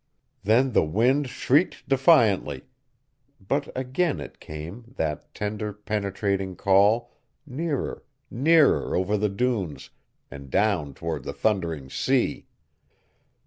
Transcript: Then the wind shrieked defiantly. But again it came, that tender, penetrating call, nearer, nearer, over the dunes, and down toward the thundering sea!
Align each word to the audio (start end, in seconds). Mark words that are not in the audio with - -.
Then 0.43 0.71
the 0.71 0.83
wind 0.83 1.29
shrieked 1.29 1.87
defiantly. 1.87 2.63
But 3.39 3.67
again 3.77 4.19
it 4.19 4.39
came, 4.39 4.95
that 4.97 5.31
tender, 5.35 5.73
penetrating 5.73 6.55
call, 6.55 7.11
nearer, 7.45 8.03
nearer, 8.31 8.95
over 8.95 9.15
the 9.15 9.29
dunes, 9.29 9.91
and 10.31 10.49
down 10.49 10.95
toward 10.95 11.23
the 11.23 11.33
thundering 11.33 11.87
sea! 11.91 12.47